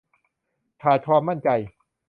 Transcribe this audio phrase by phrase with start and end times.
[0.83, 1.49] ขาดความมั่นใจ